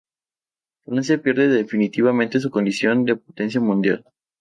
Francia 0.83 1.19
pierde 1.21 1.47
definitivamente 1.47 2.39
su 2.39 2.49
condición 2.49 3.05
de 3.05 3.17
potencia 3.17 3.61
mundial. 3.61 4.03